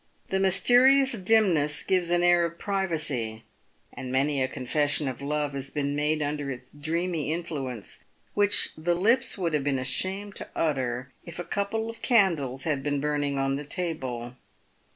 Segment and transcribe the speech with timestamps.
[0.29, 3.43] The myste rious dimness gives an air of privacy,
[3.93, 8.03] and many a confession of love has been made under its dreamy influence
[8.33, 12.81] which the lips would have been ashamed to utter if a couple of candles had
[12.81, 14.37] been burning on the table.